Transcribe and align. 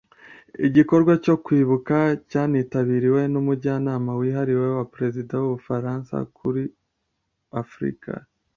Igikorwa 0.67 1.13
cyo 1.23 1.35
kwibuka 1.45 1.95
cyanitabiriwe 2.29 3.21
n’Umujyanama 3.33 4.11
wihariye 4.19 4.67
wa 4.77 4.85
Perezida 4.93 5.33
w’u 5.41 5.49
Bufaransa 5.53 6.15
kuri 6.37 6.63
Afurika 7.63 8.11